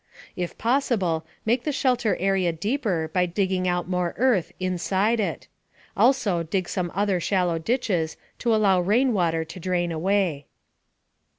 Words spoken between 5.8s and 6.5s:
Also